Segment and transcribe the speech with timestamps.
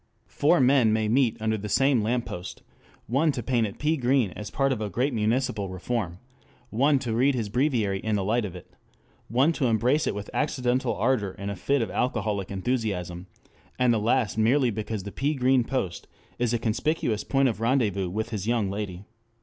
[0.25, 2.63] Four men may meet under the same lamp post;
[3.05, 6.17] one to paint it pea green as part of a great municipal reform;
[6.71, 8.73] one to read his breviary in the light of it;
[9.27, 13.27] one to embrace it with accidental ardour in a fit of alcoholic enthusiasm;
[13.77, 16.07] and the last merely because the pea green post
[16.39, 19.03] is a conspicuous point of rendezvous with his young lady.